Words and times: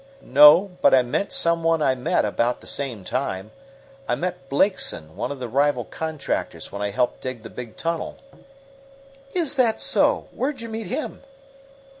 "No; 0.23 0.71
but 0.81 0.95
I 0.95 1.03
meant 1.03 1.31
some 1.31 1.61
one 1.61 1.79
I 1.83 1.93
met 1.93 2.25
about 2.25 2.59
the 2.61 2.65
same 2.65 3.03
time. 3.03 3.51
I 4.07 4.15
met 4.15 4.49
Blakeson, 4.49 5.15
one 5.15 5.31
of 5.31 5.37
the 5.39 5.47
rival 5.47 5.85
contractors 5.85 6.71
when 6.71 6.81
I 6.81 6.89
helped 6.89 7.21
dig 7.21 7.43
the 7.43 7.51
big 7.51 7.77
tunnel." 7.77 8.17
"Is 9.35 9.53
that 9.57 9.79
so? 9.79 10.27
Where'd 10.31 10.59
you 10.59 10.69
meet 10.69 10.87
him?" 10.87 11.21